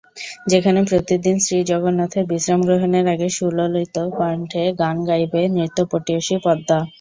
[0.47, 6.79] যেখানে প্রতিদিন শ্রীজগন্নাথের বিশ্রাম গ্রহণের আগে সুললিত কণ্ঠে গান গাইবে নৃত্যপটীয়সী পদ্মা।